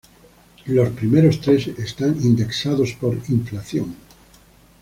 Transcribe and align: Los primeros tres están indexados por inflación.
Los 0.65 0.89
primeros 0.89 1.39
tres 1.41 1.67
están 1.67 2.17
indexados 2.23 2.93
por 2.93 3.13
inflación. 3.27 3.93